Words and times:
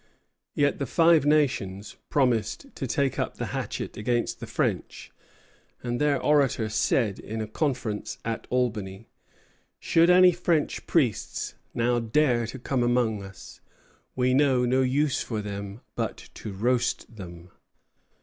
Yet 0.55 0.79
the 0.79 0.87
Five 0.87 1.27
Nations 1.27 1.95
promised 2.09 2.73
to 2.75 2.87
take 2.87 3.19
up 3.19 3.37
the 3.37 3.51
hatchet 3.53 3.97
against 3.97 4.39
the 4.39 4.47
French, 4.47 5.11
and 5.83 6.01
their 6.01 6.19
orator 6.19 6.69
said, 6.69 7.19
in 7.19 7.39
a 7.39 7.45
conference 7.45 8.17
at 8.25 8.47
Albany, 8.49 9.05
"Should 9.79 10.09
any 10.09 10.31
French 10.31 10.87
priests 10.87 11.53
now 11.75 11.99
dare 11.99 12.47
to 12.47 12.57
come 12.57 12.81
among 12.81 13.21
us, 13.21 13.61
we 14.15 14.33
know 14.33 14.65
no 14.65 14.81
use 14.81 15.21
for 15.21 15.39
them 15.39 15.81
but 15.93 16.29
to 16.33 16.51
roast 16.51 17.17
them." 17.17 17.51